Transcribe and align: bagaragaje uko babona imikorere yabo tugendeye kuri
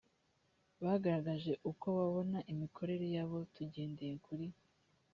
bagaragaje 0.83 1.53
uko 1.71 1.85
babona 1.97 2.39
imikorere 2.53 3.05
yabo 3.15 3.37
tugendeye 3.53 4.15
kuri 4.25 4.47